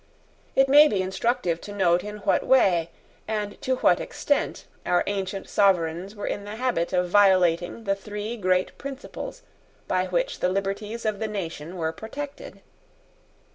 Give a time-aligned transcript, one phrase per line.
[0.55, 2.89] It may be instructive to note in what way,
[3.27, 8.35] and to what extent, our ancient sovereigns were in the habit of violating the three
[8.35, 9.43] great principles
[9.87, 12.61] by which the liberties of the nation were protected.